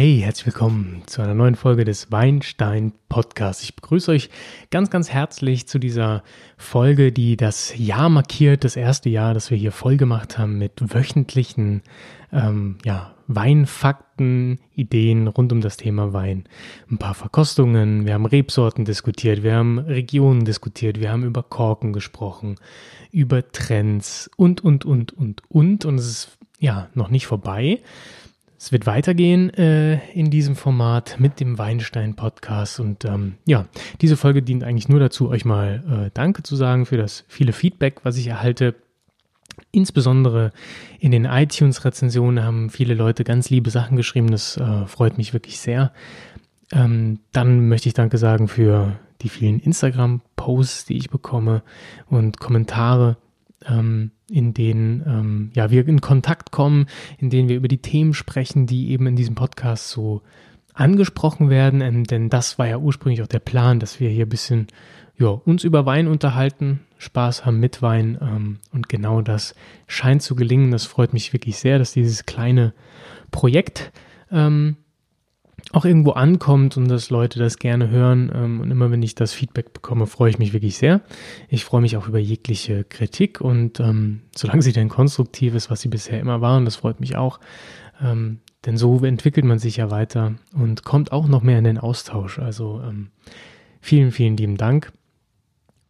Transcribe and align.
Hey, 0.00 0.22
herzlich 0.24 0.46
willkommen 0.46 1.02
zu 1.04 1.20
einer 1.20 1.34
neuen 1.34 1.56
Folge 1.56 1.84
des 1.84 2.10
Weinstein 2.10 2.94
Podcasts. 3.10 3.62
Ich 3.62 3.76
begrüße 3.76 4.10
euch 4.12 4.30
ganz, 4.70 4.88
ganz 4.88 5.10
herzlich 5.10 5.68
zu 5.68 5.78
dieser 5.78 6.22
Folge, 6.56 7.12
die 7.12 7.36
das 7.36 7.74
Jahr 7.76 8.08
markiert, 8.08 8.64
das 8.64 8.76
erste 8.76 9.10
Jahr, 9.10 9.34
das 9.34 9.50
wir 9.50 9.58
hier 9.58 9.72
voll 9.72 9.98
gemacht 9.98 10.38
haben 10.38 10.56
mit 10.56 10.94
wöchentlichen 10.94 11.82
ähm, 12.32 12.78
ja, 12.82 13.14
Weinfakten, 13.26 14.60
Ideen 14.74 15.28
rund 15.28 15.52
um 15.52 15.60
das 15.60 15.76
Thema 15.76 16.14
Wein. 16.14 16.44
Ein 16.90 16.96
paar 16.96 17.12
Verkostungen, 17.12 18.06
wir 18.06 18.14
haben 18.14 18.24
Rebsorten 18.24 18.86
diskutiert, 18.86 19.42
wir 19.42 19.54
haben 19.54 19.80
Regionen 19.80 20.46
diskutiert, 20.46 20.98
wir 20.98 21.12
haben 21.12 21.24
über 21.24 21.42
Korken 21.42 21.92
gesprochen, 21.92 22.54
über 23.12 23.52
Trends 23.52 24.30
und, 24.38 24.64
und, 24.64 24.86
und, 24.86 25.12
und, 25.12 25.42
und. 25.50 25.84
Und 25.84 25.98
es 25.98 26.06
ist 26.06 26.38
ja 26.58 26.88
noch 26.94 27.10
nicht 27.10 27.26
vorbei. 27.26 27.80
Es 28.62 28.72
wird 28.72 28.84
weitergehen 28.84 29.48
äh, 29.54 29.94
in 30.12 30.30
diesem 30.30 30.54
Format 30.54 31.18
mit 31.18 31.40
dem 31.40 31.56
Weinstein 31.56 32.14
Podcast 32.14 32.78
und 32.78 33.06
ähm, 33.06 33.36
ja, 33.46 33.64
diese 34.02 34.18
Folge 34.18 34.42
dient 34.42 34.64
eigentlich 34.64 34.86
nur 34.86 35.00
dazu, 35.00 35.30
euch 35.30 35.46
mal 35.46 35.82
äh, 36.08 36.10
Danke 36.12 36.42
zu 36.42 36.56
sagen 36.56 36.84
für 36.84 36.98
das 36.98 37.24
viele 37.26 37.54
Feedback, 37.54 38.00
was 38.02 38.18
ich 38.18 38.26
erhalte. 38.26 38.74
Insbesondere 39.72 40.52
in 40.98 41.10
den 41.10 41.24
iTunes-Rezensionen 41.24 42.44
haben 42.44 42.68
viele 42.68 42.92
Leute 42.92 43.24
ganz 43.24 43.48
liebe 43.48 43.70
Sachen 43.70 43.96
geschrieben. 43.96 44.30
Das 44.30 44.58
äh, 44.58 44.84
freut 44.84 45.16
mich 45.16 45.32
wirklich 45.32 45.58
sehr. 45.58 45.94
Ähm, 46.70 47.20
dann 47.32 47.66
möchte 47.66 47.88
ich 47.88 47.94
Danke 47.94 48.18
sagen 48.18 48.46
für 48.46 48.98
die 49.22 49.30
vielen 49.30 49.58
Instagram-Posts, 49.58 50.84
die 50.84 50.98
ich 50.98 51.08
bekomme 51.08 51.62
und 52.10 52.40
Kommentare 52.40 53.16
ähm, 53.66 54.12
in 54.30 54.54
denen 54.54 55.02
ähm, 55.06 55.50
ja, 55.54 55.70
wir 55.70 55.86
in 55.86 56.00
Kontakt 56.00 56.50
kommen, 56.50 56.86
in 57.18 57.30
denen 57.30 57.48
wir 57.48 57.56
über 57.56 57.68
die 57.68 57.82
Themen 57.82 58.14
sprechen, 58.14 58.66
die 58.66 58.90
eben 58.90 59.06
in 59.06 59.16
diesem 59.16 59.34
Podcast 59.34 59.90
so 59.90 60.22
angesprochen 60.74 61.50
werden. 61.50 61.80
Ähm, 61.80 62.04
denn 62.04 62.30
das 62.30 62.58
war 62.58 62.66
ja 62.66 62.78
ursprünglich 62.78 63.22
auch 63.22 63.26
der 63.26 63.40
Plan, 63.40 63.80
dass 63.80 64.00
wir 64.00 64.08
hier 64.08 64.26
ein 64.26 64.30
bisschen 64.30 64.68
ja, 65.18 65.28
uns 65.28 65.64
über 65.64 65.84
Wein 65.84 66.08
unterhalten, 66.08 66.80
Spaß 66.98 67.44
haben 67.44 67.60
mit 67.60 67.82
Wein. 67.82 68.18
Ähm, 68.20 68.58
und 68.72 68.88
genau 68.88 69.20
das 69.20 69.54
scheint 69.86 70.22
zu 70.22 70.34
gelingen. 70.34 70.70
Das 70.70 70.86
freut 70.86 71.12
mich 71.12 71.32
wirklich 71.32 71.58
sehr, 71.58 71.78
dass 71.78 71.92
dieses 71.92 72.24
kleine 72.24 72.72
Projekt 73.30 73.92
ähm, 74.30 74.76
auch 75.72 75.84
irgendwo 75.84 76.12
ankommt 76.12 76.76
und 76.76 76.88
dass 76.88 77.10
Leute 77.10 77.38
das 77.38 77.58
gerne 77.58 77.90
hören. 77.90 78.30
Ähm, 78.34 78.60
und 78.60 78.70
immer 78.70 78.90
wenn 78.90 79.02
ich 79.02 79.14
das 79.14 79.32
Feedback 79.32 79.72
bekomme, 79.72 80.06
freue 80.06 80.30
ich 80.30 80.38
mich 80.38 80.52
wirklich 80.52 80.76
sehr. 80.76 81.00
Ich 81.48 81.64
freue 81.64 81.80
mich 81.80 81.96
auch 81.96 82.08
über 82.08 82.18
jegliche 82.18 82.84
Kritik 82.84 83.40
und 83.40 83.80
ähm, 83.80 84.22
solange 84.36 84.62
sie 84.62 84.72
denn 84.72 84.88
konstruktiv 84.88 85.54
ist, 85.54 85.70
was 85.70 85.80
sie 85.80 85.88
bisher 85.88 86.20
immer 86.20 86.40
waren, 86.40 86.64
das 86.64 86.76
freut 86.76 87.00
mich 87.00 87.16
auch. 87.16 87.40
Ähm, 88.02 88.40
denn 88.66 88.76
so 88.76 88.98
entwickelt 89.04 89.46
man 89.46 89.58
sich 89.58 89.76
ja 89.76 89.90
weiter 89.90 90.34
und 90.52 90.84
kommt 90.84 91.12
auch 91.12 91.28
noch 91.28 91.42
mehr 91.42 91.58
in 91.58 91.64
den 91.64 91.78
Austausch. 91.78 92.38
Also 92.38 92.82
ähm, 92.84 93.10
vielen, 93.80 94.12
vielen 94.12 94.36
lieben 94.36 94.56
Dank. 94.56 94.92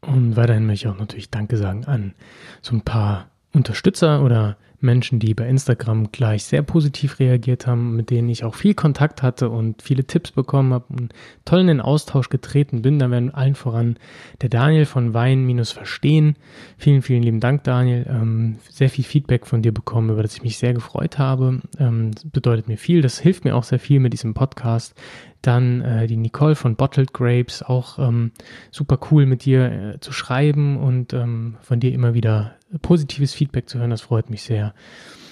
Und 0.03 0.37
weiterhin 0.37 0.67
möchte 0.67 0.87
ich 0.87 0.95
auch 0.95 0.99
natürlich 0.99 1.31
Danke 1.31 1.57
sagen 1.57 1.85
an 1.85 2.15
so 2.63 2.75
ein 2.75 2.83
paar 2.83 3.31
Unterstützer 3.53 4.23
oder 4.23 4.57
Menschen, 4.83 5.19
die 5.19 5.35
bei 5.35 5.47
Instagram 5.47 6.11
gleich 6.13 6.45
sehr 6.45 6.63
positiv 6.63 7.19
reagiert 7.19 7.67
haben, 7.67 7.97
mit 7.97 8.11
denen 8.11 8.29
ich 8.29 8.45
auch 8.45 8.55
viel 8.55 8.75
Kontakt 8.75 9.23
hatte 9.23 9.51
und 9.51 9.83
viele 9.83 10.05
Tipps 10.05 10.31
bekommen 10.31 10.73
habe 10.73 10.85
und 10.91 11.13
toll 11.45 11.61
in 11.61 11.67
den 11.67 11.81
Austausch 11.81 12.29
getreten 12.29 12.83
bin. 12.83 12.99
Da 12.99 13.11
werden 13.11 13.35
allen 13.35 13.55
voran 13.55 13.97
der 14.41 14.49
Daniel 14.49 14.87
von 14.87 15.15
Wein-Verstehen. 15.15 16.37
Vielen, 16.79 17.03
vielen 17.03 17.23
lieben 17.23 17.41
Dank, 17.41 17.65
Daniel. 17.65 18.07
Ähm, 18.09 18.57
sehr 18.69 18.91
viel 18.91 19.05
Feedback 19.05 19.47
von 19.47 19.63
dir 19.63 19.73
bekommen, 19.73 20.11
über 20.11 20.23
das 20.23 20.35
ich 20.35 20.43
mich 20.43 20.59
sehr 20.59 20.75
gefreut 20.75 21.19
habe. 21.19 21.61
Ähm, 21.79 22.13
das 22.13 22.25
bedeutet 22.25 22.69
mir 22.69 22.79
viel. 22.79 23.03
Das 23.03 23.19
hilft 23.19 23.45
mir 23.45 23.57
auch 23.57 23.65
sehr 23.65 23.79
viel 23.79 24.01
mit 24.01 24.13
diesem 24.13 24.35
Podcast. 24.35 24.95
Dann 25.43 25.81
äh, 25.81 26.07
die 26.07 26.17
Nicole 26.17 26.55
von 26.55 26.77
Bottled 26.77 27.13
Grapes, 27.13 27.63
auch 27.63 27.99
ähm, 27.99 28.33
super 28.71 28.99
cool 29.11 29.27
mit 29.27 29.45
dir 29.45 29.73
äh, 29.95 30.01
zu 30.01 30.13
schreiben 30.13 30.77
und 30.77 31.13
ähm, 31.13 31.57
von 31.63 31.81
dir 31.81 31.93
immer 31.93 32.15
wieder 32.15 32.57
positives 32.83 33.35
Feedback 33.35 33.69
zu 33.69 33.79
hören, 33.79 33.91
das 33.91 34.03
freut 34.03 34.31
mich 34.31 34.43
sehr. 34.43 34.75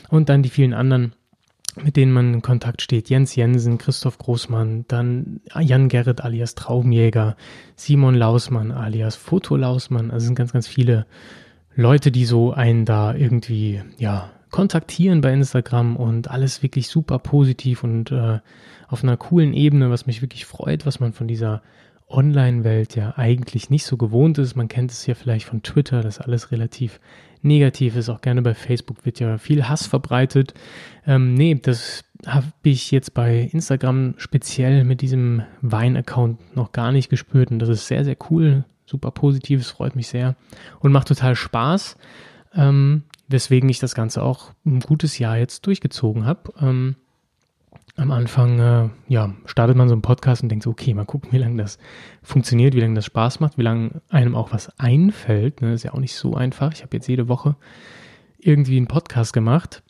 Und 0.09 0.29
dann 0.29 0.43
die 0.43 0.49
vielen 0.49 0.73
anderen, 0.73 1.13
mit 1.83 1.97
denen 1.97 2.13
man 2.13 2.35
in 2.35 2.43
Kontakt 2.43 2.83
steht. 2.83 3.11
Jens 3.11 3.37
Jensen, 3.37 3.79
Christoph 3.79 4.19
Großmann, 4.19 4.87
dann 4.89 5.41
Jan 5.59 5.89
Gerrit 5.89 6.23
alias 6.23 6.55
Traumjäger, 6.55 7.37
Simon 7.77 8.15
Lausmann 8.15 8.73
alias 8.73 9.17
Foto 9.17 9.57
Lausmann. 9.57 10.11
Also 10.11 10.27
sind 10.27 10.35
ganz, 10.35 10.53
ganz 10.53 10.67
viele 10.67 11.07
Leute, 11.75 12.11
die 12.11 12.25
so 12.25 12.53
einen 12.53 12.85
da 12.85 13.15
irgendwie, 13.15 13.83
ja, 13.99 14.31
kontaktieren 14.50 15.20
bei 15.20 15.32
Instagram 15.32 15.97
und 15.97 16.31
alles 16.31 16.62
wirklich 16.62 16.88
super 16.88 17.19
positiv 17.19 17.84
und 17.84 18.10
äh, 18.10 18.41
auf 18.88 19.03
einer 19.03 19.16
coolen 19.16 19.53
Ebene, 19.53 19.91
was 19.91 20.06
mich 20.06 20.22
wirklich 20.22 20.47
freut, 20.47 20.86
was 20.86 21.00
man 21.00 21.12
von 21.12 21.28
dieser 21.28 21.62
Online-Welt 22.09 22.97
ja 22.97 23.14
eigentlich 23.16 23.70
nicht 23.70 23.84
so 23.84 23.97
gewohnt 23.97 24.38
ist. 24.38 24.56
Man 24.56 24.69
kennt 24.69 24.91
es 24.91 25.06
ja 25.06 25.14
vielleicht 25.14 25.47
von 25.47 25.62
Twitter, 25.62 26.03
dass 26.03 26.20
alles 26.20 26.50
relativ 26.50 27.00
negativ 27.42 27.97
ist. 27.97 28.09
Auch 28.09 28.20
gerne 28.20 28.42
bei 28.42 28.54
Facebook 28.54 29.04
wird 29.04 29.20
ja 29.20 29.38
viel 29.38 29.69
Hass 29.69 29.86
verbreitet. 29.86 30.54
Ähm, 31.06 31.34
nee, 31.34 31.54
das 31.54 32.04
habe 32.26 32.47
ich 32.62 32.91
jetzt 32.91 33.15
bei 33.15 33.48
Instagram 33.53 34.15
speziell 34.16 34.84
mit 34.84 35.03
diesem 35.03 35.42
Wein-Account 35.60 36.56
noch 36.56 36.72
gar 36.72 36.92
nicht 36.92 37.10
gespürt. 37.10 37.50
Und 37.50 37.59
das 37.59 37.69
ist 37.69 37.86
sehr, 37.86 38.04
sehr 38.04 38.16
cool. 38.30 38.65
Super 38.86 39.10
positives, 39.10 39.70
freut 39.70 39.97
mich 39.97 40.09
sehr 40.09 40.34
und 40.80 40.92
macht 40.92 41.09
total 41.09 41.36
Spaß. 41.36 41.98
Ähm, 42.54 43.03
weswegen 43.28 43.69
ich 43.69 43.78
das 43.78 43.94
Ganze 43.94 44.22
auch 44.22 44.53
ein 44.66 44.81
gutes 44.81 45.19
Jahr 45.19 45.37
jetzt 45.37 45.66
durchgezogen 45.66 46.25
habe. 46.25 46.53
Ähm, 46.61 46.97
am 47.97 48.11
Anfang, 48.12 48.61
äh, 48.61 48.89
ja, 49.09 49.34
startet 49.44 49.77
man 49.77 49.89
so 49.89 49.94
einen 49.94 50.03
Podcast 50.03 50.43
und 50.43 50.49
denkt 50.49 50.62
so, 50.62 50.71
okay, 50.71 50.94
mal 50.94 51.05
gucken, 51.05 51.33
wie 51.33 51.39
lange 51.39 51.56
das 51.56 51.78
funktioniert, 52.22 52.75
wie 52.75 52.81
lange 52.81 52.94
das 52.94 53.06
Spaß 53.06 53.41
macht, 53.41 53.59
wie 53.59 53.62
lange 53.62 54.00
einem 54.09 54.37
auch 54.37 54.53
was 54.53 54.78
einfällt. 54.78 55.61
Ne? 55.61 55.72
ist 55.72 55.83
ja 55.83 55.94
auch 55.94 55.99
nicht 55.99 56.15
so 56.15 56.34
einfach. 56.34 56.72
Ich 56.72 56.83
habe 56.83 56.97
jetzt 56.97 57.09
jede 57.09 57.28
Woche 57.28 57.56
irgendwie 58.39 58.77
einen 58.77 58.87
Podcast 58.87 59.33
gemacht. 59.33 59.83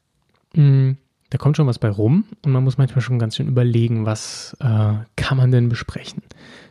Mm, 0.55 0.93
da 1.29 1.37
kommt 1.37 1.59
schon 1.59 1.67
was 1.67 1.79
bei 1.79 1.91
rum 1.91 2.25
und 2.43 2.53
man 2.53 2.65
muss 2.65 2.79
manchmal 2.79 3.03
schon 3.03 3.19
ganz 3.19 3.37
schön 3.37 3.49
überlegen, 3.49 4.07
was 4.07 4.57
äh, 4.61 4.95
kann 5.17 5.37
man 5.37 5.51
denn 5.51 5.69
besprechen. 5.69 6.23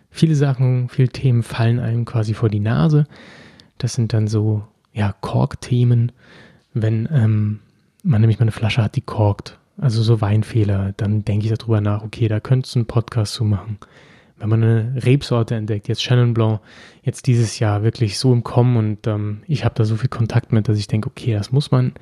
Viele 0.10 0.34
Sachen, 0.34 0.90
viele 0.90 1.10
Themen 1.10 1.44
fallen 1.44 1.80
einem 1.80 2.06
quasi 2.06 2.34
vor 2.34 2.50
die 2.50 2.60
Nase. 2.60 3.06
Das 3.78 3.94
sind 3.94 4.14
dann 4.14 4.28
so, 4.28 4.64
ja, 4.92 5.14
Kork-Themen, 5.22 6.12
wenn 6.82 7.08
ähm, 7.12 7.60
man 8.04 8.22
nämlich 8.22 8.40
mal 8.40 8.44
eine 8.44 8.52
Flasche 8.52 8.84
hat, 8.84 8.96
die 8.96 9.02
korkt 9.02 9.58
also 9.80 10.02
so 10.02 10.22
Weinfehler, 10.22 10.94
dann 10.98 11.24
denke 11.24 11.46
ich 11.46 11.54
darüber 11.54 11.82
nach, 11.82 12.04
okay, 12.04 12.28
da 12.28 12.40
könntest 12.40 12.76
du 12.76 12.80
einen 12.80 12.88
Podcast 12.88 13.34
zu 13.34 13.44
machen. 13.44 13.78
Wenn 14.38 14.50
man 14.50 14.64
eine 14.64 15.04
Rebsorte 15.04 15.56
entdeckt, 15.56 15.88
jetzt 15.88 16.02
Chenin 16.02 16.34
Blanc, 16.34 16.62
jetzt 17.04 17.28
dieses 17.28 17.60
Jahr 17.60 17.84
wirklich 17.84 18.18
so 18.18 18.34
im 18.34 18.44
Kommen 18.44 18.78
und 18.78 19.08
ähm, 19.08 19.42
ich 19.48 19.66
habe 19.66 19.76
da 19.76 19.84
so 19.84 19.96
viel 19.96 20.10
Kontakt 20.10 20.52
mit, 20.52 20.68
dass 20.68 20.78
ich 20.78 20.88
denke, 20.88 21.10
okay, 21.10 21.34
das 21.34 21.52
muss 21.52 21.72
man 21.72 21.94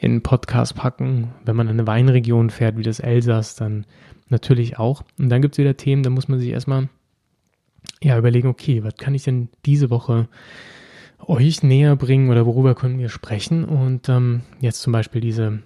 in 0.00 0.12
einen 0.12 0.22
Podcast 0.22 0.74
packen. 0.74 1.32
Wenn 1.44 1.56
man 1.56 1.68
in 1.68 1.74
eine 1.74 1.86
Weinregion 1.86 2.50
fährt, 2.50 2.76
wie 2.76 2.82
das 2.82 3.00
Elsass, 3.00 3.54
dann 3.56 3.86
natürlich 4.28 4.78
auch. 4.78 5.02
Und 5.18 5.28
dann 5.28 5.42
gibt 5.42 5.54
es 5.54 5.58
wieder 5.58 5.76
Themen, 5.76 6.02
da 6.02 6.10
muss 6.10 6.28
man 6.28 6.38
sich 6.38 6.50
erstmal 6.50 6.88
ja, 8.00 8.18
überlegen, 8.18 8.48
okay, 8.48 8.82
was 8.84 8.96
kann 8.96 9.14
ich 9.14 9.24
denn 9.24 9.48
diese 9.64 9.90
Woche 9.90 10.28
euch 11.26 11.62
näher 11.62 11.96
bringen 11.96 12.30
oder 12.30 12.46
worüber 12.46 12.74
können 12.74 12.98
wir 12.98 13.08
sprechen? 13.08 13.64
Und 13.64 14.08
ähm, 14.08 14.42
jetzt 14.60 14.82
zum 14.82 14.92
Beispiel 14.92 15.20
diese 15.20 15.60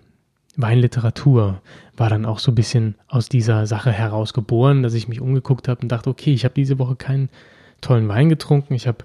Weinliteratur 0.57 1.61
war 1.97 2.11
dann 2.11 2.25
auch 2.25 2.39
so 2.39 2.53
ein 2.53 2.55
bisschen 2.55 2.97
aus 3.09 3.29
dieser 3.29 3.67
Sache 3.67 3.93
heraus 3.93 4.33
geboren, 4.33 4.83
dass 4.83 4.95
ich 4.95 5.09
mich 5.09 5.21
umgeguckt 5.21 5.69
habe 5.69 5.83
und 5.83 5.89
dachte, 5.89 6.11
okay, 6.11 6.33
ich 6.33 6.45
habe 6.45 6.55
diese 6.55 6.79
Woche 6.79 6.97
keinen 6.97 7.29
tollen 7.81 8.09
Wein 8.09 8.29
getrunken, 8.29 8.75
ich 8.75 8.87
habe 8.87 9.05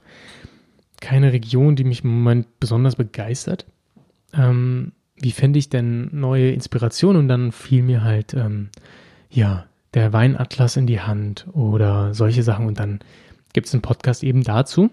keine 1.02 1.34
Region, 1.34 1.76
die 1.76 1.84
mich 1.84 2.04
im 2.04 2.12
Moment 2.12 2.60
besonders 2.60 2.96
begeistert. 2.96 3.66
Ähm, 4.34 4.94
wie 5.16 5.32
fände 5.32 5.60
ich 5.60 5.70
denn 5.70 6.10
neue 6.12 6.52
Inspiration? 6.52 7.16
Und 7.16 7.28
dann 7.28 7.52
fiel 7.52 7.84
mir 7.84 8.04
halt, 8.04 8.34
ähm, 8.34 8.70
ja, 9.30 9.66
der 9.94 10.14
Weinatlas 10.14 10.78
in 10.78 10.88
die 10.88 11.02
Hand 11.02 11.48
oder 11.52 12.14
solche 12.14 12.44
Sachen. 12.44 12.66
Und 12.68 12.80
dann 12.80 13.00
gibt 13.54 13.68
es 13.68 13.74
einen 13.74 13.82
Podcast 13.82 14.24
eben 14.24 14.44
dazu. 14.44 14.90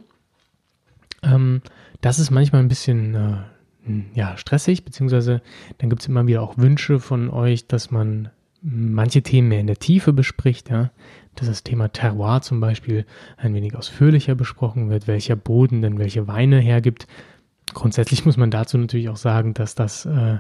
Ähm, 1.23 1.63
das 2.01 2.19
ist 2.19 2.31
manchmal 2.31 2.63
ein 2.63 2.69
bisschen 2.69 3.15
äh, 3.15 3.37
ja, 4.15 4.37
stressig, 4.37 4.85
beziehungsweise 4.85 5.43
dann 5.79 5.91
gibt 5.91 6.03
es 6.03 6.09
immer 6.09 6.27
wieder 6.27 6.43
auch 6.43 6.59
Wünsche 6.59 7.01
von 7.01 7.31
euch, 7.31 7.67
dass 7.67 7.91
man 7.91 8.31
manche 8.61 9.23
Themen 9.23 9.49
mehr 9.49 9.61
in 9.61 9.67
der 9.67 9.79
Tiefe 9.79 10.13
bespricht, 10.13 10.71
ja, 10.71 10.91
dass 11.37 11.47
das 11.49 11.63
Thema 11.63 11.89
Terroir 11.89 12.43
zum 12.43 12.61
Beispiel 12.61 13.07
ein 13.37 13.55
wenig 13.55 13.77
ausführlicher 13.77 14.35
besprochen 14.35 14.91
wird, 14.91 15.07
welcher 15.07 15.37
Boden 15.37 15.83
denn 15.83 15.99
welche 15.99 16.27
Weine 16.27 16.59
hergibt. 16.59 17.07
Grundsätzlich 17.75 18.25
muss 18.25 18.37
man 18.37 18.51
dazu 18.51 18.79
natürlich 18.79 19.09
auch 19.09 19.17
sagen, 19.17 19.55
dass 19.55 19.75
das 19.75 20.07
äh, 20.07 20.39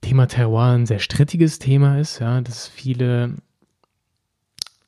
Thema 0.00 0.26
Terroir 0.26 0.74
ein 0.74 0.86
sehr 0.86 0.98
strittiges 0.98 1.58
Thema 1.58 1.98
ist, 1.98 2.20
ja, 2.20 2.40
dass 2.40 2.66
viele 2.66 3.34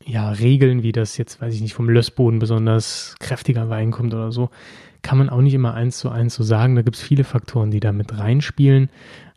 ja, 0.07 0.31
Regeln, 0.31 0.83
wie 0.83 0.93
das 0.93 1.17
jetzt, 1.17 1.41
weiß 1.41 1.55
ich 1.55 1.61
nicht, 1.61 1.75
vom 1.75 1.89
Lössboden 1.89 2.39
besonders 2.39 3.17
kräftiger 3.21 3.71
Wein 3.71 3.91
kommt 3.91 4.13
oder 4.15 4.33
so, 4.33 4.51
kann 5.03 5.19
man 5.19 5.31
auch 5.31 5.41
nicht 5.41 5.55
immer 5.55 5.75
eins 5.75 5.99
zu 5.99 6.11
eins 6.11 6.35
so 6.35 6.43
sagen. 6.43 6.75
Da 6.75 6.83
gibt 6.83 6.97
es 6.97 7.03
viele 7.03 7.25
Faktoren, 7.25 7.71
die 7.71 7.81
da 7.81 7.93
mit 7.93 8.17
reinspielen. 8.17 8.91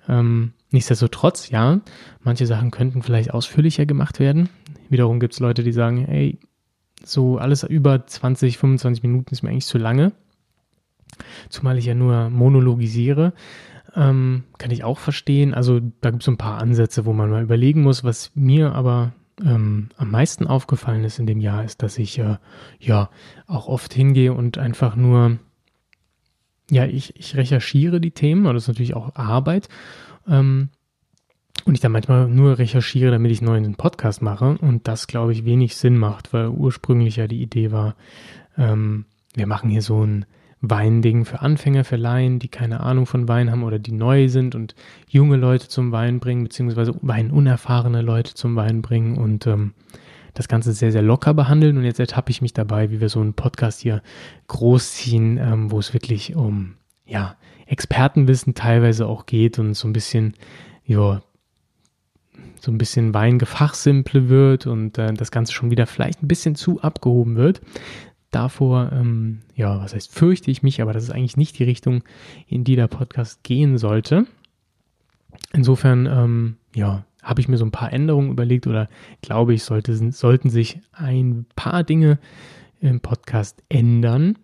Ähm, 0.07 0.53
nichtsdestotrotz, 0.71 1.49
ja, 1.49 1.81
manche 2.21 2.45
Sachen 2.45 2.71
könnten 2.71 3.01
vielleicht 3.01 3.33
ausführlicher 3.33 3.85
gemacht 3.85 4.19
werden. 4.19 4.49
Wiederum 4.89 5.19
gibt 5.19 5.33
es 5.33 5.39
Leute, 5.39 5.63
die 5.63 5.73
sagen, 5.73 6.05
hey, 6.05 6.39
so 7.03 7.37
alles 7.37 7.63
über 7.63 8.05
20, 8.05 8.57
25 8.57 9.03
Minuten 9.03 9.33
ist 9.33 9.43
mir 9.43 9.49
eigentlich 9.49 9.65
zu 9.65 9.77
lange. 9.77 10.13
Zumal 11.49 11.77
ich 11.77 11.85
ja 11.85 11.95
nur 11.95 12.29
monologisiere. 12.29 13.33
Ähm, 13.95 14.43
kann 14.57 14.71
ich 14.71 14.83
auch 14.83 14.99
verstehen. 14.99 15.53
Also 15.53 15.79
da 16.01 16.11
gibt 16.11 16.21
es 16.21 16.25
so 16.25 16.31
ein 16.31 16.37
paar 16.37 16.59
Ansätze, 16.59 17.05
wo 17.05 17.13
man 17.13 17.29
mal 17.29 17.43
überlegen 17.43 17.81
muss. 17.81 18.03
Was 18.03 18.31
mir 18.35 18.73
aber 18.73 19.13
ähm, 19.43 19.89
am 19.97 20.11
meisten 20.11 20.47
aufgefallen 20.47 21.03
ist 21.03 21.19
in 21.19 21.27
dem 21.27 21.39
Jahr, 21.39 21.63
ist, 21.63 21.83
dass 21.83 21.97
ich 21.97 22.17
äh, 22.19 22.37
ja 22.79 23.09
auch 23.45 23.67
oft 23.67 23.93
hingehe 23.93 24.33
und 24.33 24.57
einfach 24.57 24.95
nur, 24.95 25.37
ja, 26.69 26.85
ich, 26.85 27.15
ich 27.15 27.35
recherchiere 27.35 28.01
die 28.01 28.11
Themen, 28.11 28.45
aber 28.45 28.53
das 28.53 28.63
ist 28.63 28.69
natürlich 28.69 28.95
auch 28.95 29.15
Arbeit. 29.15 29.69
Ähm, 30.27 30.69
und 31.65 31.73
ich 31.73 31.81
dann 31.81 31.91
manchmal 31.91 32.29
nur 32.29 32.59
recherchiere, 32.59 33.11
damit 33.11 33.31
ich 33.31 33.41
neu 33.41 33.57
einen 33.57 33.75
Podcast 33.75 34.21
mache. 34.21 34.57
Und 34.59 34.87
das, 34.87 35.07
glaube 35.07 35.33
ich, 35.33 35.43
wenig 35.43 35.75
Sinn 35.75 35.97
macht, 35.97 36.31
weil 36.31 36.47
ursprünglich 36.47 37.17
ja 37.17 37.27
die 37.27 37.41
Idee 37.41 37.71
war, 37.71 37.95
ähm, 38.57 39.05
wir 39.35 39.47
machen 39.47 39.69
hier 39.69 39.81
so 39.81 40.05
ein 40.05 40.25
Weinding 40.61 41.25
für 41.25 41.41
Anfänger, 41.41 41.83
für 41.83 41.97
Laien, 41.97 42.39
die 42.39 42.47
keine 42.47 42.79
Ahnung 42.79 43.05
von 43.05 43.27
Wein 43.27 43.51
haben 43.51 43.63
oder 43.63 43.77
die 43.77 43.91
neu 43.91 44.27
sind 44.27 44.55
und 44.55 44.73
junge 45.07 45.37
Leute 45.37 45.67
zum 45.67 45.91
Wein 45.91 46.19
bringen, 46.19 46.43
beziehungsweise 46.43 46.95
weinunerfahrene 47.01 48.01
Leute 48.01 48.33
zum 48.33 48.55
Wein 48.55 48.81
bringen 48.81 49.17
und 49.17 49.45
ähm, 49.45 49.73
das 50.33 50.47
Ganze 50.47 50.73
sehr, 50.73 50.91
sehr 50.91 51.03
locker 51.03 51.33
behandeln. 51.33 51.77
Und 51.77 51.83
jetzt 51.83 51.99
ertappe 51.99 52.31
ich 52.31 52.41
mich 52.41 52.53
dabei, 52.53 52.89
wie 52.89 53.01
wir 53.01 53.09
so 53.09 53.19
einen 53.19 53.33
Podcast 53.33 53.81
hier 53.81 54.01
großziehen, 54.47 55.37
ähm, 55.37 55.71
wo 55.71 55.79
es 55.79 55.93
wirklich 55.93 56.35
um, 56.35 56.75
ja, 57.05 57.35
Expertenwissen 57.67 58.55
teilweise 58.55 59.07
auch 59.07 59.25
geht 59.25 59.59
und 59.59 59.75
so 59.75 59.87
ein 59.87 59.93
bisschen, 59.93 60.33
ja, 60.85 61.21
so 62.59 62.71
ein 62.71 62.77
bisschen 62.79 63.13
Weingefachsimple 63.13 64.29
wird 64.29 64.65
und 64.65 64.97
äh, 64.97 65.13
das 65.13 65.29
Ganze 65.29 65.53
schon 65.53 65.69
wieder 65.69 65.85
vielleicht 65.85 66.23
ein 66.23 66.27
bisschen 66.27 66.55
zu 66.55 66.81
abgehoben 66.81 67.35
wird 67.35 67.61
davor, 68.37 68.91
ähm, 68.93 69.39
ja, 69.55 69.79
was 69.79 69.93
heißt, 69.93 70.13
fürchte 70.13 70.51
ich 70.51 70.61
mich, 70.61 70.81
aber 70.81 70.93
das 70.93 71.03
ist 71.03 71.09
eigentlich 71.09 71.37
nicht 71.37 71.57
die 71.57 71.63
Richtung, 71.63 72.03
in 72.47 72.63
die 72.63 72.75
der 72.75 72.87
Podcast 72.87 73.43
gehen 73.43 73.77
sollte. 73.77 74.25
Insofern, 75.53 76.05
ähm, 76.05 76.57
ja, 76.75 77.03
habe 77.23 77.41
ich 77.41 77.47
mir 77.47 77.57
so 77.57 77.65
ein 77.65 77.71
paar 77.71 77.91
Änderungen 77.91 78.31
überlegt 78.31 78.67
oder 78.67 78.89
glaube 79.21 79.53
ich, 79.53 79.63
sollte, 79.63 80.11
sollten 80.11 80.49
sich 80.49 80.79
ein 80.93 81.45
paar 81.55 81.83
Dinge 81.83 82.19
im 82.79 83.01
Podcast 83.01 83.63
ändern. 83.69 84.37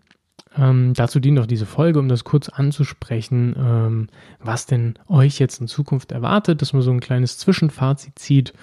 Ähm, 0.57 0.93
dazu 0.95 1.19
dient 1.19 1.39
auch 1.39 1.45
diese 1.45 1.65
Folge, 1.65 1.99
um 1.99 2.09
das 2.09 2.23
kurz 2.23 2.49
anzusprechen, 2.49 3.55
ähm, 3.57 4.07
was 4.39 4.65
denn 4.65 4.95
euch 5.07 5.39
jetzt 5.39 5.61
in 5.61 5.67
Zukunft 5.67 6.11
erwartet, 6.11 6.61
dass 6.61 6.73
man 6.73 6.81
so 6.81 6.91
ein 6.91 6.99
kleines 6.99 7.37
Zwischenfazit 7.37 8.19
zieht 8.19 8.53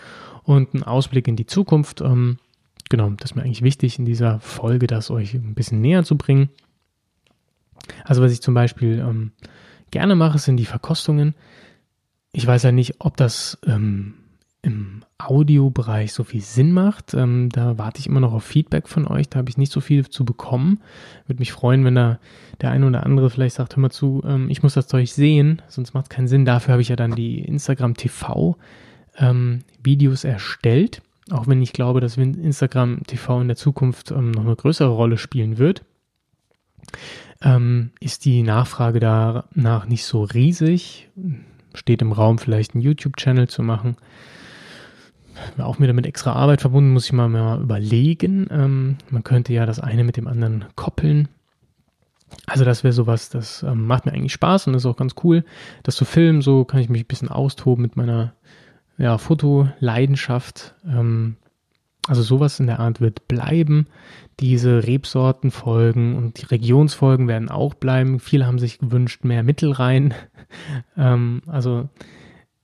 und 0.43 0.75
einen 0.75 0.83
Ausblick 0.83 1.29
in 1.29 1.37
die 1.37 1.47
Zukunft. 1.47 2.01
Ähm, 2.01 2.39
genau, 2.91 3.09
das 3.11 3.31
ist 3.31 3.37
mir 3.37 3.43
eigentlich 3.43 3.63
wichtig 3.63 3.99
in 3.99 4.05
dieser 4.05 4.41
Folge, 4.41 4.87
das 4.87 5.11
euch 5.11 5.33
ein 5.33 5.55
bisschen 5.55 5.81
näher 5.81 6.05
zu 6.05 6.19
bringen. 6.19 6.51
Also 8.05 8.21
was 8.21 8.33
ich 8.33 8.43
zum 8.43 8.53
Beispiel 8.53 8.99
ähm, 8.99 9.33
gerne 9.91 10.15
mache, 10.15 10.39
sind 10.39 10.59
die 10.59 10.67
Verkostungen. 10.67 11.35
Ich 12.33 12.47
weiß 12.47 12.65
ja 12.65 12.73
nicht, 12.73 12.97
ob 12.99 13.17
das 13.17 13.59
ähm, 13.67 14.15
im 14.63 15.03
Audiobereich 15.19 16.13
so 16.13 16.23
viel 16.23 16.43
Sinn 16.43 16.73
macht. 16.73 17.15
Ähm, 17.15 17.49
da 17.51 17.79
warte 17.79 18.01
ich 18.01 18.07
immer 18.07 18.21
noch 18.21 18.35
auf 18.35 18.45
Feedback 18.45 18.89
von 18.89 19.07
euch. 19.07 19.29
Da 19.29 19.39
habe 19.39 19.49
ich 19.49 19.57
nicht 19.57 19.73
so 19.73 19.81
viel 19.81 20.09
zu 20.09 20.25
bekommen. 20.25 20.81
Würde 21.27 21.41
mich 21.41 21.53
freuen, 21.53 21.85
wenn 21.85 21.95
da 21.95 22.19
der 22.61 22.71
eine 22.71 22.87
oder 22.87 23.05
andere 23.05 23.31
vielleicht 23.31 23.57
sagt, 23.57 23.77
hör 23.77 23.81
mal 23.81 23.91
zu, 23.91 24.23
ähm, 24.25 24.51
ich 24.51 24.63
muss 24.63 24.75
das 24.75 24.87
Zeug 24.87 25.11
sehen, 25.11 25.63
sonst 25.69 25.95
macht 25.95 26.07
es 26.07 26.11
keinen 26.11 26.29
Sinn. 26.29 26.45
Dafür 26.45 26.73
habe 26.73 26.83
ich 26.83 26.89
ja 26.89 26.97
dann 26.97 27.15
die 27.15 27.41
Instagram 27.41 27.95
TV 27.95 28.57
ähm, 29.17 29.61
Videos 29.83 30.25
erstellt 30.25 31.03
auch 31.31 31.47
wenn 31.47 31.63
ich 31.63 31.73
glaube, 31.73 32.01
dass 32.01 32.17
Instagram 32.17 33.03
TV 33.07 33.41
in 33.41 33.49
der 33.49 33.57
Zukunft 33.57 34.11
ähm, 34.11 34.31
noch 34.31 34.45
eine 34.45 34.57
größere 34.57 34.89
Rolle 34.89 35.19
spielen 35.19 35.59
wird, 35.59 35.85
ähm, 37.43 37.93
ist 38.01 38.25
die 38.25 38.43
Nachfrage 38.43 39.01
danach 39.01 39.87
nicht 39.87 40.05
so 40.05 40.25
riesig. 40.25 41.09
Steht 41.75 42.03
im 42.03 42.13
Raum, 42.13 42.39
vielleicht 42.39 42.75
einen 42.75 42.83
YouTube-Channel 42.83 43.49
zu 43.49 43.63
machen. 43.63 43.97
Auch 45.59 45.79
mir 45.79 45.87
damit 45.87 46.07
extra 46.07 46.33
Arbeit 46.33 46.61
verbunden, 46.61 46.93
muss 46.93 47.07
ich 47.07 47.13
mal, 47.13 47.29
mal 47.29 47.63
überlegen. 47.63 48.49
Ähm, 48.51 48.97
man 49.09 49.25
könnte 49.25 49.53
ja 49.53 49.67
das 49.67 49.81
eine 49.81 50.05
mit 50.05 50.17
dem 50.17 50.27
anderen 50.27 50.67
koppeln. 50.75 51.29
Also 52.47 52.65
das 52.65 52.85
wäre 52.85 52.93
sowas, 52.93 53.31
das 53.31 53.63
ähm, 53.63 53.87
macht 53.87 54.07
mir 54.07 54.13
eigentlich 54.13 54.33
Spaß 54.33 54.67
und 54.67 54.75
ist 54.75 54.87
auch 54.87 54.97
ganz 54.97 55.15
cool, 55.25 55.45
das 55.83 55.97
zu 55.97 56.05
filmen. 56.05 56.43
So 56.43 56.65
kann 56.65 56.81
ich 56.81 56.89
mich 56.89 57.05
ein 57.05 57.09
bisschen 57.09 57.29
austoben 57.29 57.83
mit 57.83 57.97
meiner 57.97 58.35
ja, 59.01 59.17
Fotoleidenschaft. 59.19 60.75
Ähm, 60.87 61.37
also 62.07 62.23
sowas 62.23 62.61
in 62.61 62.67
der 62.67 62.81
Art 62.81 63.01
wird 63.01 63.29
bleiben. 63.29 63.87
Diese 64.41 64.87
Rebsortenfolgen 64.87 66.17
und 66.17 66.41
die 66.41 66.47
Regionsfolgen 66.47 67.27
werden 67.27 67.49
auch 67.49 67.75
bleiben. 67.75 68.21
Viele 68.21 68.47
haben 68.47 68.59
sich 68.59 68.79
gewünscht, 68.79 69.25
mehr 69.25 69.43
Mittelrhein. 69.43 70.15
ähm, 70.97 71.43
also 71.47 71.89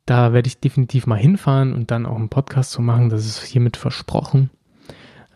da 0.04 0.32
werde 0.32 0.46
ich 0.46 0.60
definitiv 0.60 1.06
mal 1.06 1.18
hinfahren 1.18 1.72
und 1.72 1.90
dann 1.90 2.06
auch 2.06 2.16
einen 2.16 2.28
Podcast 2.28 2.70
zu 2.70 2.82
machen. 2.82 3.08
Das 3.08 3.24
ist 3.24 3.42
hiermit 3.42 3.76
versprochen. 3.78 4.50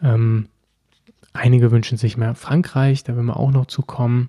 Ähm, 0.02 0.48
einige 1.32 1.70
wünschen 1.70 1.96
sich 1.96 2.16
mehr 2.16 2.34
Frankreich, 2.34 3.04
da 3.04 3.14
werden 3.14 3.26
wir 3.26 3.38
auch 3.38 3.50
noch 3.50 3.66
zu 3.66 3.82
kommen. 3.82 4.28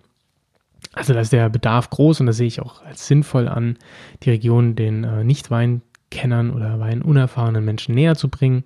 Also 0.94 1.13
da 1.13 1.19
ist 1.19 1.33
der 1.33 1.50
Bedarf 1.50 1.89
groß 1.89 2.21
und 2.21 2.25
das 2.25 2.38
sehe 2.38 2.47
ich 2.47 2.62
auch 2.62 2.81
als 2.83 3.07
sinnvoll 3.07 3.47
an, 3.47 3.77
die 4.24 4.31
Region 4.31 4.75
den 4.75 5.03
äh, 5.03 5.24
Nicht-Wein 5.24 5.81
Kennern 6.11 6.51
oder 6.51 6.79
weinunerfahrenen 6.79 7.65
Menschen 7.65 7.95
näher 7.95 8.15
zu 8.15 8.29
bringen. 8.29 8.63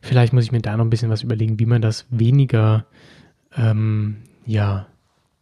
Vielleicht 0.00 0.32
muss 0.32 0.44
ich 0.44 0.52
mir 0.52 0.62
da 0.62 0.76
noch 0.76 0.84
ein 0.84 0.90
bisschen 0.90 1.10
was 1.10 1.22
überlegen, 1.22 1.58
wie 1.58 1.66
man 1.66 1.82
das 1.82 2.06
weniger, 2.10 2.86
ähm, 3.54 4.18
ja, 4.46 4.86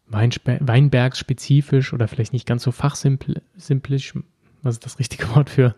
Weinbergsspezifisch 0.09 1.93
oder 1.93 2.09
vielleicht 2.09 2.33
nicht 2.33 2.47
ganz 2.47 2.63
so 2.63 2.73
fachsimplisch, 2.73 4.15
was 4.63 4.75
ist 4.75 4.85
das 4.85 4.99
richtige 4.99 5.35
Wort 5.35 5.51
für, 5.51 5.75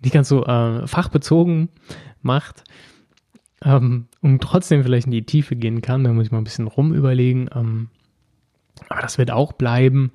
nicht 0.00 0.12
ganz 0.12 0.28
so 0.28 0.44
äh, 0.44 0.86
fachbezogen 0.86 1.68
macht, 2.22 2.64
ähm, 3.64 4.06
und 4.20 4.42
trotzdem 4.42 4.82
vielleicht 4.82 5.06
in 5.06 5.12
die 5.12 5.24
Tiefe 5.24 5.56
gehen 5.56 5.82
kann. 5.82 6.04
Da 6.04 6.12
muss 6.12 6.26
ich 6.26 6.32
mal 6.32 6.38
ein 6.38 6.44
bisschen 6.44 6.66
rumüberlegen. 6.66 7.50
Ähm, 7.54 7.88
aber 8.88 9.02
das 9.02 9.18
wird 9.18 9.30
auch 9.30 9.52
bleiben. 9.52 10.12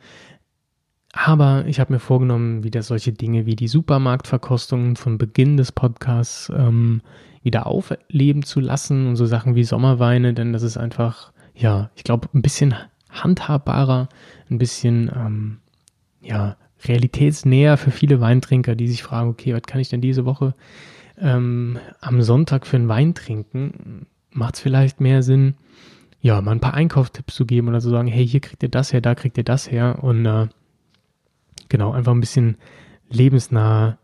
Aber 1.25 1.65
ich 1.65 1.79
habe 1.79 1.93
mir 1.93 1.99
vorgenommen, 1.99 2.63
wieder 2.63 2.83
solche 2.83 3.11
Dinge 3.11 3.47
wie 3.47 3.55
die 3.55 3.67
Supermarktverkostungen 3.67 4.95
von 4.95 5.17
Beginn 5.17 5.57
des 5.57 5.71
Podcasts 5.71 6.51
ähm, 6.55 7.01
wieder 7.41 7.65
aufleben 7.65 8.43
zu 8.43 8.59
lassen 8.59 9.07
und 9.07 9.15
so 9.15 9.25
Sachen 9.25 9.55
wie 9.55 9.63
Sommerweine, 9.63 10.35
denn 10.35 10.53
das 10.53 10.61
ist 10.61 10.77
einfach, 10.77 11.31
ja, 11.55 11.89
ich 11.95 12.03
glaube, 12.03 12.29
ein 12.35 12.43
bisschen 12.43 12.75
handhabbarer, 13.09 14.09
ein 14.51 14.59
bisschen, 14.59 15.11
ähm, 15.15 15.57
ja, 16.21 16.55
realitätsnäher 16.85 17.77
für 17.77 17.89
viele 17.89 18.21
Weintrinker, 18.21 18.75
die 18.75 18.87
sich 18.87 19.01
fragen, 19.01 19.29
okay, 19.29 19.55
was 19.55 19.63
kann 19.63 19.81
ich 19.81 19.89
denn 19.89 20.01
diese 20.01 20.25
Woche 20.25 20.53
ähm, 21.19 21.79
am 21.99 22.21
Sonntag 22.21 22.67
für 22.67 22.77
einen 22.77 22.89
Wein 22.89 23.15
trinken? 23.15 24.05
Macht 24.29 24.55
es 24.55 24.61
vielleicht 24.61 25.01
mehr 25.01 25.23
Sinn, 25.23 25.55
ja, 26.21 26.39
mal 26.41 26.51
ein 26.51 26.59
paar 26.59 26.75
Einkaufstipps 26.75 27.33
zu 27.33 27.47
geben 27.47 27.69
oder 27.69 27.79
zu 27.79 27.89
sagen, 27.89 28.07
hey, 28.07 28.27
hier 28.27 28.39
kriegt 28.39 28.61
ihr 28.61 28.69
das 28.69 28.93
her, 28.93 29.01
da 29.01 29.15
kriegt 29.15 29.37
ihr 29.39 29.43
das 29.43 29.71
her 29.71 30.03
und 30.03 30.23
äh, 30.27 30.47
genau, 31.69 31.91
einfach 31.91 32.13
ein 32.13 32.19
bisschen 32.19 32.57
lebensnah 33.09 33.97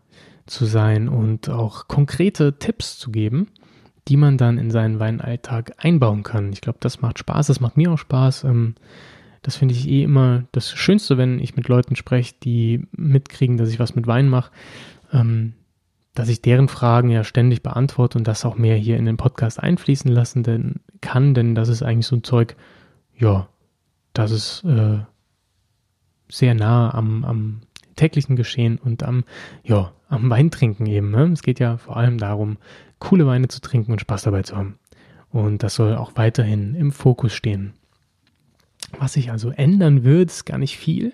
zu 0.46 0.64
sein 0.66 1.08
und 1.08 1.48
auch 1.48 1.88
konkrete 1.88 2.58
Tipps 2.58 2.98
zu 2.98 3.10
geben, 3.10 3.48
die 4.08 4.16
man 4.16 4.36
dann 4.36 4.58
in 4.58 4.70
seinen 4.70 5.00
Weinalltag 5.00 5.72
einbauen 5.78 6.22
kann. 6.22 6.52
Ich 6.52 6.60
glaube, 6.60 6.78
das 6.80 7.00
macht 7.00 7.18
Spaß, 7.18 7.46
das 7.46 7.60
macht 7.60 7.76
mir 7.76 7.92
auch 7.92 7.98
Spaß. 7.98 8.44
Ähm, 8.44 8.74
das 9.42 9.56
finde 9.56 9.74
ich 9.74 9.88
eh 9.88 10.02
immer 10.02 10.44
das 10.52 10.72
Schönste, 10.72 11.18
wenn 11.18 11.38
ich 11.38 11.56
mit 11.56 11.68
Leuten 11.68 11.96
spreche, 11.96 12.34
die 12.42 12.86
mitkriegen, 12.92 13.56
dass 13.56 13.70
ich 13.70 13.78
was 13.78 13.94
mit 13.94 14.06
Wein 14.06 14.28
mache, 14.28 14.50
ähm, 15.12 15.54
dass 16.14 16.28
ich 16.28 16.42
deren 16.42 16.68
Fragen 16.68 17.10
ja 17.10 17.24
ständig 17.24 17.62
beantworte 17.62 18.18
und 18.18 18.26
das 18.26 18.44
auch 18.44 18.56
mehr 18.56 18.76
hier 18.76 18.96
in 18.96 19.04
den 19.04 19.16
Podcast 19.16 19.62
einfließen 19.62 20.10
lassen 20.10 20.42
denn, 20.42 20.80
kann, 21.00 21.34
denn 21.34 21.54
das 21.54 21.68
ist 21.68 21.82
eigentlich 21.82 22.06
so 22.06 22.16
ein 22.16 22.24
Zeug, 22.24 22.56
ja, 23.16 23.48
das 24.12 24.30
ist 24.30 24.64
äh, 24.64 25.00
sehr 26.28 26.54
nah 26.54 26.92
am, 26.94 27.24
am 27.24 27.60
täglichen 27.96 28.36
Geschehen 28.36 28.78
und 28.78 29.02
am, 29.02 29.24
ja, 29.62 29.92
am 30.08 30.30
Weintrinken 30.30 30.86
eben. 30.86 31.10
Ne? 31.10 31.30
Es 31.32 31.42
geht 31.42 31.60
ja 31.60 31.76
vor 31.76 31.96
allem 31.96 32.18
darum, 32.18 32.58
coole 32.98 33.26
Weine 33.26 33.48
zu 33.48 33.60
trinken 33.60 33.92
und 33.92 34.00
Spaß 34.00 34.22
dabei 34.22 34.42
zu 34.42 34.56
haben. 34.56 34.78
Und 35.30 35.62
das 35.62 35.74
soll 35.74 35.96
auch 35.96 36.12
weiterhin 36.14 36.74
im 36.74 36.92
Fokus 36.92 37.32
stehen. 37.32 37.74
Was 38.98 39.14
sich 39.14 39.30
also 39.30 39.50
ändern 39.50 40.04
wird, 40.04 40.30
ist 40.30 40.44
gar 40.44 40.58
nicht 40.58 40.76
viel. 40.76 41.12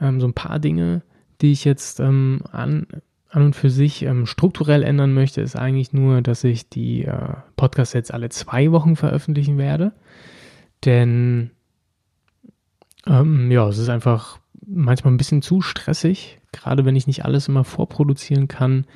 Ähm, 0.00 0.20
so 0.20 0.26
ein 0.26 0.34
paar 0.34 0.58
Dinge, 0.58 1.02
die 1.40 1.52
ich 1.52 1.64
jetzt 1.64 2.00
ähm, 2.00 2.42
an, 2.50 2.86
an 3.30 3.44
und 3.44 3.56
für 3.56 3.70
sich 3.70 4.02
ähm, 4.02 4.26
strukturell 4.26 4.82
ändern 4.82 5.14
möchte, 5.14 5.40
ist 5.40 5.56
eigentlich 5.56 5.92
nur, 5.92 6.22
dass 6.22 6.42
ich 6.44 6.68
die 6.68 7.04
äh, 7.04 7.34
Podcasts 7.56 7.94
jetzt 7.94 8.12
alle 8.12 8.28
zwei 8.30 8.72
Wochen 8.72 8.96
veröffentlichen 8.96 9.58
werde. 9.58 9.92
Denn 10.84 11.50
ähm, 13.06 13.50
ja, 13.50 13.68
es 13.68 13.78
ist 13.78 13.88
einfach 13.88 14.38
manchmal 14.66 15.12
ein 15.12 15.16
bisschen 15.16 15.42
zu 15.42 15.60
stressig, 15.60 16.38
gerade 16.52 16.84
wenn 16.84 16.96
ich 16.96 17.06
nicht 17.06 17.24
alles 17.24 17.48
immer 17.48 17.64
vorproduzieren 17.64 18.48
kann. 18.48 18.86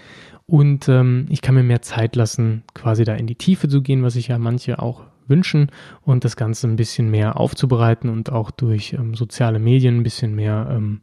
Und 0.47 0.89
ähm, 0.89 1.27
ich 1.29 1.43
kann 1.43 1.55
mir 1.55 1.63
mehr 1.63 1.83
Zeit 1.83 2.17
lassen, 2.17 2.65
quasi 2.75 3.05
da 3.05 3.15
in 3.15 3.29
die 3.29 3.37
Tiefe 3.37 3.69
zu 3.69 3.83
gehen, 3.83 4.03
was 4.03 4.15
sich 4.15 4.29
ja 4.29 4.39
manche 4.39 4.81
auch 4.81 5.05
wünschen 5.29 5.71
und 6.03 6.25
das 6.25 6.37
Ganze 6.37 6.67
ein 6.67 6.77
bisschen 6.77 7.09
mehr 7.09 7.39
aufzubereiten 7.39 8.11
und 8.11 8.33
auch 8.33 8.51
durch 8.51 8.93
ähm, 8.95 9.15
soziale 9.15 9.61
Medien 9.61 9.99
ein 9.99 10.03
bisschen 10.03 10.35
mehr 10.35 10.69
ähm, 10.71 11.03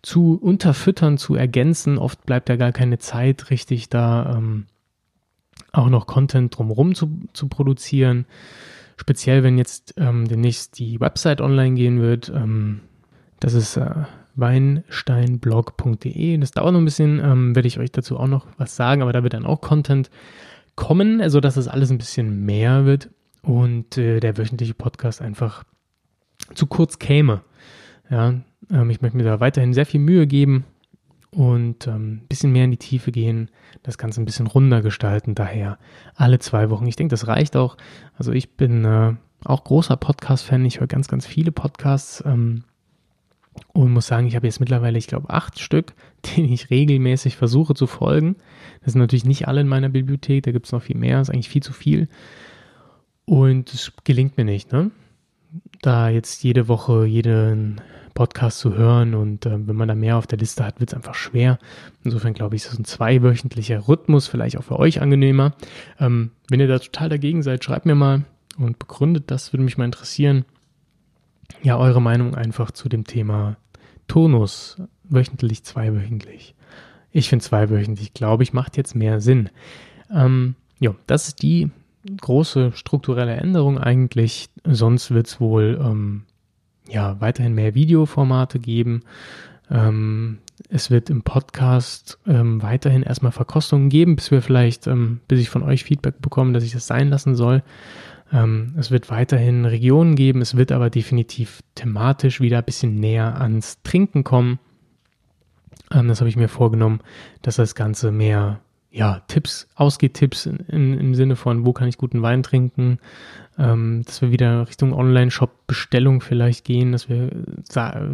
zu 0.00 0.38
unterfüttern, 0.40 1.18
zu 1.18 1.34
ergänzen. 1.34 1.98
Oft 1.98 2.24
bleibt 2.24 2.48
ja 2.48 2.56
gar 2.56 2.70
keine 2.70 2.98
Zeit, 2.98 3.50
richtig 3.50 3.88
da 3.88 4.36
ähm, 4.36 4.66
auch 5.72 5.88
noch 5.88 6.06
Content 6.06 6.56
drumherum 6.56 6.94
zu, 6.94 7.10
zu 7.32 7.48
produzieren. 7.48 8.26
Speziell, 8.96 9.42
wenn 9.42 9.58
jetzt 9.58 9.94
ähm, 9.96 10.28
demnächst 10.28 10.78
die 10.78 11.00
Website 11.00 11.40
online 11.40 11.74
gehen 11.74 12.00
wird. 12.00 12.30
Ähm, 12.34 12.80
das 13.40 13.54
ist 13.54 13.76
äh, 13.76 14.04
weinsteinblog.de. 14.36 16.38
Das 16.38 16.52
dauert 16.52 16.72
noch 16.72 16.80
ein 16.80 16.84
bisschen, 16.84 17.20
ähm, 17.20 17.54
werde 17.54 17.68
ich 17.68 17.78
euch 17.78 17.92
dazu 17.92 18.18
auch 18.18 18.28
noch 18.28 18.46
was 18.56 18.76
sagen, 18.76 19.02
aber 19.02 19.12
da 19.12 19.22
wird 19.22 19.34
dann 19.34 19.46
auch 19.46 19.60
Content 19.60 20.10
kommen, 20.76 21.20
also 21.20 21.40
dass 21.40 21.54
das 21.54 21.68
alles 21.68 21.90
ein 21.90 21.98
bisschen 21.98 22.44
mehr 22.44 22.84
wird 22.84 23.10
und 23.42 23.98
äh, 23.98 24.20
der 24.20 24.36
wöchentliche 24.36 24.74
Podcast 24.74 25.22
einfach 25.22 25.64
zu 26.54 26.66
kurz 26.66 26.98
käme. 26.98 27.42
Ja, 28.10 28.34
ähm, 28.70 28.90
ich 28.90 29.00
möchte 29.00 29.16
mir 29.16 29.24
da 29.24 29.40
weiterhin 29.40 29.72
sehr 29.72 29.86
viel 29.86 30.00
Mühe 30.00 30.26
geben 30.26 30.64
und 31.34 31.88
ein 31.88 31.94
ähm, 31.94 32.20
bisschen 32.28 32.52
mehr 32.52 32.64
in 32.64 32.70
die 32.70 32.76
Tiefe 32.76 33.10
gehen, 33.10 33.50
das 33.82 33.98
Ganze 33.98 34.22
ein 34.22 34.24
bisschen 34.24 34.46
runder 34.46 34.82
gestalten. 34.82 35.34
Daher 35.34 35.78
alle 36.14 36.38
zwei 36.38 36.70
Wochen. 36.70 36.86
Ich 36.86 36.96
denke, 36.96 37.10
das 37.10 37.26
reicht 37.26 37.56
auch. 37.56 37.76
Also 38.16 38.32
ich 38.32 38.56
bin 38.56 38.84
äh, 38.84 39.14
auch 39.44 39.64
großer 39.64 39.96
Podcast-Fan. 39.96 40.64
Ich 40.64 40.80
höre 40.80 40.86
ganz, 40.86 41.08
ganz 41.08 41.26
viele 41.26 41.50
Podcasts 41.52 42.22
ähm, 42.24 42.64
und 43.72 43.92
muss 43.92 44.06
sagen, 44.06 44.26
ich 44.26 44.36
habe 44.36 44.46
jetzt 44.46 44.60
mittlerweile, 44.60 44.96
ich 44.96 45.08
glaube, 45.08 45.30
acht 45.30 45.58
Stück, 45.58 45.94
denen 46.36 46.52
ich 46.52 46.70
regelmäßig 46.70 47.36
versuche 47.36 47.74
zu 47.74 47.86
folgen. 47.86 48.36
Das 48.82 48.92
sind 48.92 49.00
natürlich 49.00 49.24
nicht 49.24 49.48
alle 49.48 49.60
in 49.60 49.68
meiner 49.68 49.88
Bibliothek. 49.88 50.44
Da 50.44 50.52
gibt 50.52 50.66
es 50.66 50.72
noch 50.72 50.82
viel 50.82 50.96
mehr. 50.96 51.18
Das 51.18 51.28
ist 51.28 51.34
eigentlich 51.34 51.48
viel 51.48 51.62
zu 51.62 51.72
viel. 51.72 52.08
Und 53.24 53.72
es 53.72 53.92
gelingt 54.04 54.36
mir 54.36 54.44
nicht, 54.44 54.72
ne? 54.72 54.90
Da 55.82 56.08
jetzt 56.08 56.42
jede 56.42 56.68
Woche 56.68 57.06
jeden 57.06 57.80
Podcast 58.14 58.60
zu 58.60 58.74
hören 58.74 59.14
und 59.14 59.44
äh, 59.44 59.66
wenn 59.66 59.76
man 59.76 59.88
da 59.88 59.94
mehr 59.94 60.16
auf 60.16 60.26
der 60.26 60.38
Liste 60.38 60.64
hat, 60.64 60.80
wird 60.80 60.90
es 60.90 60.94
einfach 60.94 61.14
schwer. 61.14 61.58
Insofern 62.04 62.32
glaube 62.32 62.56
ich, 62.56 62.64
ist 62.64 62.78
ein 62.78 62.84
zweiwöchentlicher 62.84 63.88
Rhythmus 63.88 64.28
vielleicht 64.28 64.56
auch 64.56 64.62
für 64.64 64.78
euch 64.78 65.02
angenehmer. 65.02 65.54
Ähm, 65.98 66.30
wenn 66.48 66.60
ihr 66.60 66.68
da 66.68 66.78
total 66.78 67.08
dagegen 67.08 67.42
seid, 67.42 67.64
schreibt 67.64 67.86
mir 67.86 67.96
mal 67.96 68.24
und 68.56 68.78
begründet 68.78 69.24
das, 69.30 69.52
würde 69.52 69.64
mich 69.64 69.76
mal 69.76 69.84
interessieren. 69.84 70.44
Ja, 71.62 71.76
eure 71.76 72.00
Meinung 72.00 72.34
einfach 72.34 72.70
zu 72.70 72.88
dem 72.88 73.04
Thema 73.04 73.56
Tonus, 74.06 74.76
wöchentlich, 75.04 75.64
zweiwöchentlich. 75.64 76.54
Ich 77.10 77.28
finde 77.28 77.44
zweiwöchentlich, 77.44 78.14
glaube 78.14 78.42
ich, 78.42 78.52
macht 78.52 78.76
jetzt 78.76 78.94
mehr 78.94 79.20
Sinn. 79.20 79.50
Ähm, 80.12 80.54
ja, 80.80 80.94
das 81.06 81.28
ist 81.28 81.42
die 81.42 81.70
große 82.20 82.72
strukturelle 82.74 83.34
Änderung 83.34 83.78
eigentlich. 83.78 84.48
Sonst 84.64 85.10
wird 85.10 85.26
es 85.26 85.40
wohl 85.40 85.80
ähm, 85.82 86.24
ja, 86.88 87.20
weiterhin 87.20 87.54
mehr 87.54 87.74
Videoformate 87.74 88.58
geben. 88.58 89.02
Ähm, 89.70 90.38
es 90.68 90.90
wird 90.90 91.10
im 91.10 91.22
Podcast 91.22 92.18
ähm, 92.26 92.62
weiterhin 92.62 93.02
erstmal 93.02 93.32
Verkostungen 93.32 93.88
geben, 93.88 94.16
bis 94.16 94.30
wir 94.30 94.42
vielleicht, 94.42 94.86
ähm, 94.86 95.20
bis 95.26 95.40
ich 95.40 95.50
von 95.50 95.62
euch 95.62 95.84
Feedback 95.84 96.20
bekomme, 96.20 96.52
dass 96.52 96.64
ich 96.64 96.72
das 96.72 96.86
sein 96.86 97.08
lassen 97.08 97.34
soll. 97.34 97.62
Ähm, 98.32 98.74
es 98.78 98.90
wird 98.90 99.10
weiterhin 99.10 99.64
Regionen 99.64 100.16
geben, 100.16 100.40
es 100.40 100.56
wird 100.56 100.72
aber 100.72 100.90
definitiv 100.90 101.62
thematisch 101.74 102.40
wieder 102.40 102.58
ein 102.58 102.64
bisschen 102.64 103.00
näher 103.00 103.40
ans 103.40 103.82
Trinken 103.82 104.24
kommen. 104.24 104.58
Ähm, 105.92 106.08
das 106.08 106.20
habe 106.20 106.28
ich 106.28 106.36
mir 106.36 106.48
vorgenommen, 106.48 107.00
dass 107.42 107.56
das 107.56 107.74
Ganze 107.74 108.12
mehr 108.12 108.60
ja, 108.94 109.22
Tipps, 109.26 109.66
Ausgehtipps 109.74 110.46
in, 110.46 110.98
im 110.98 111.14
Sinne 111.16 111.34
von, 111.34 111.66
wo 111.66 111.72
kann 111.72 111.88
ich 111.88 111.98
guten 111.98 112.22
Wein 112.22 112.44
trinken, 112.44 113.00
ähm, 113.58 114.02
dass 114.06 114.22
wir 114.22 114.30
wieder 114.30 114.68
Richtung 114.68 114.92
Online-Shop-Bestellung 114.92 116.20
vielleicht 116.20 116.64
gehen, 116.64 116.92
dass 116.92 117.08
wir 117.08 117.30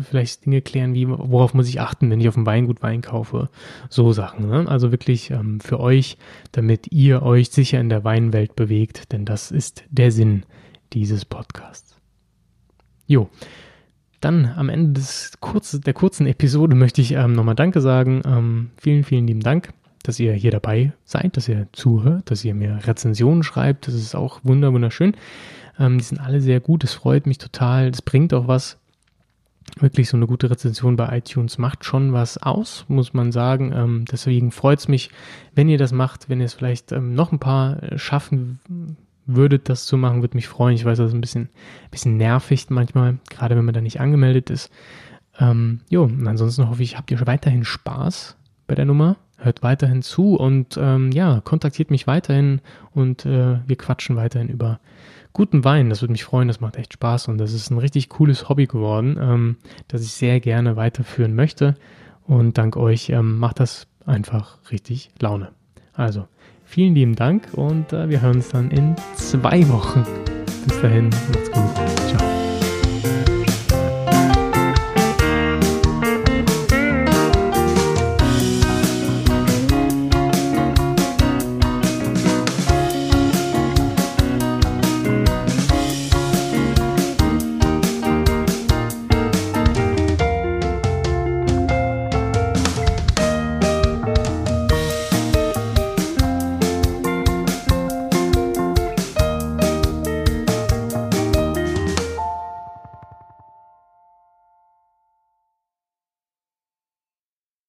vielleicht 0.01 0.47
Dinge 0.47 0.63
klären, 0.63 0.95
wie, 0.95 1.07
worauf 1.07 1.53
muss 1.53 1.69
ich 1.69 1.83
achten, 1.83 2.11
wenn 2.11 2.19
ich 2.19 2.29
auf 2.29 2.35
dem 2.35 2.47
Weingut 2.47 2.83
Wein 2.83 3.03
kaufe, 3.03 3.51
so 3.91 4.13
Sachen. 4.13 4.49
Ne? 4.49 4.67
Also 4.69 4.91
wirklich 4.91 5.31
ähm, 5.31 5.61
für 5.61 5.81
euch, 5.81 6.17
damit 6.53 6.91
ihr 6.91 7.23
euch 7.23 7.51
sicher 7.51 7.79
in 7.79 7.91
der 7.91 8.05
Weinwelt 8.05 8.57
bewegt, 8.57 9.13
denn 9.13 9.27
das 9.27 9.51
ist 9.51 9.85
der 9.91 10.11
Sinn 10.11 10.45
dieses 10.95 11.27
Podcasts. 11.27 11.95
Jo. 13.07 13.29
Dann 14.23 14.47
am 14.57 14.71
Ende 14.71 14.93
des 14.93 15.33
kurz, 15.41 15.79
der 15.79 15.95
kurzen 15.95 16.27
Episode 16.27 16.75
möchte 16.75 17.03
ich 17.03 17.13
ähm, 17.13 17.35
nochmal 17.35 17.55
Danke 17.55 17.83
sagen. 17.83 18.23
Ähm, 18.25 18.71
vielen, 18.79 19.05
vielen 19.05 19.27
lieben 19.27 19.41
Dank 19.41 19.75
dass 20.03 20.19
ihr 20.19 20.33
hier 20.33 20.51
dabei 20.51 20.93
seid, 21.05 21.37
dass 21.37 21.49
ihr 21.49 21.69
zuhört, 21.73 22.31
dass 22.31 22.45
ihr 22.45 22.55
mir 22.55 22.87
Rezensionen 22.87 23.43
schreibt. 23.43 23.87
Das 23.87 23.95
ist 23.95 24.15
auch 24.15 24.41
wunderschön. 24.43 25.15
Ähm, 25.79 25.99
die 25.99 26.05
sind 26.05 26.21
alle 26.21 26.41
sehr 26.41 26.61
gut. 26.61 26.85
Es 26.85 26.95
freut 26.95 27.27
mich 27.27 27.39
total. 27.39 27.89
Es 27.89 28.03
bringt 28.03 28.33
auch 28.35 28.49
was. 28.49 28.79
Wirklich 29.79 30.09
so 30.09 30.17
eine 30.17 30.27
gute 30.27 30.51
Rezension 30.51 30.97
bei 30.97 31.17
iTunes 31.17 31.59
macht 31.59 31.85
schon 31.85 32.13
was 32.13 32.39
aus, 32.39 32.87
muss 32.89 33.13
man 33.13 33.31
sagen. 33.31 33.73
Ähm, 33.73 34.05
deswegen 34.11 34.51
freut 34.51 34.81
es 34.81 34.89
mich, 34.89 35.11
wenn 35.55 35.69
ihr 35.69 35.79
das 35.79 35.93
macht, 35.93 36.29
wenn 36.29 36.41
ihr 36.41 36.47
es 36.47 36.55
vielleicht 36.55 36.91
ähm, 36.93 37.15
noch 37.15 37.31
ein 37.31 37.39
paar 37.39 37.81
äh, 37.83 37.99
schaffen 37.99 38.59
würdet, 39.27 39.69
das 39.69 39.87
zu 39.87 39.97
machen, 39.97 40.23
würde 40.23 40.37
mich 40.37 40.49
freuen. 40.49 40.75
Ich 40.75 40.85
weiß, 40.85 40.99
das 40.99 41.09
ist 41.09 41.15
ein 41.15 41.21
bisschen, 41.21 41.51
bisschen 41.91 42.17
nervig 42.17 42.67
manchmal, 42.71 43.19
gerade 43.29 43.57
wenn 43.57 43.65
man 43.65 43.75
da 43.75 43.81
nicht 43.81 44.01
angemeldet 44.01 44.51
ist. 44.51 44.71
Ähm, 45.39 45.81
jo, 45.89 46.05
und 46.05 46.27
ansonsten 46.27 46.69
hoffe 46.69 46.83
ich, 46.83 46.99
habt 46.99 47.11
ihr 47.11 47.27
weiterhin 47.27 47.65
Spaß 47.65 48.37
bei 48.67 48.75
der 48.75 48.87
Nummer 48.87 49.17
hört 49.43 49.63
weiterhin 49.63 50.03
zu 50.03 50.37
und 50.37 50.79
ähm, 50.81 51.13
ja, 51.13 51.41
kontaktiert 51.41 51.91
mich 51.91 52.07
weiterhin 52.07 52.61
und 52.93 53.27
äh, 53.27 53.59
wir 53.67 53.77
quatschen 53.77 54.17
weiterhin 54.17 54.49
über 54.49 54.81
guten 55.33 55.65
Wein. 55.65 55.91
Das 55.91 56.03
würde 56.03 56.13
mich 56.13 56.25
freuen, 56.25 56.49
das 56.49 56.61
macht 56.61 56.77
echt 56.77 56.93
Spaß 56.93 57.29
und 57.29 57.39
das 57.39 57.53
ist 57.53 57.71
ein 57.71 57.79
richtig 57.79 58.09
cooles 58.09 58.49
Hobby 58.49 58.67
geworden, 58.67 59.19
ähm, 59.21 59.57
das 59.89 60.03
ich 60.03 60.13
sehr 60.13 60.41
gerne 60.41 60.77
weiterführen 60.77 61.35
möchte. 61.35 61.77
Und 62.27 62.59
dank 62.59 62.77
euch 62.77 63.11
ähm, 63.11 63.39
macht 63.39 63.61
das 63.61 63.87
einfach 64.07 64.59
richtig 64.71 65.11
Laune. 65.21 65.51
Also, 65.93 66.27
vielen 66.65 66.95
lieben 66.95 67.17
Dank 67.17 67.49
und 67.53 67.93
äh, 67.93 68.09
wir 68.09 68.21
hören 68.21 68.37
uns 68.37 68.51
dann 68.51 68.71
in 68.71 68.95
zwei 69.15 69.69
Wochen. 69.69 70.05
Bis 70.67 70.81
dahin, 70.81 71.09
macht's 71.09 71.51
gut. 71.51 71.75
Ciao. 72.09 72.30